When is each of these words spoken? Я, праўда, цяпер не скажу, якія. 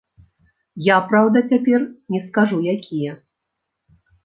Я, 0.93 0.97
праўда, 1.11 1.37
цяпер 1.51 1.79
не 2.15 2.23
скажу, 2.27 2.57
якія. 2.75 3.13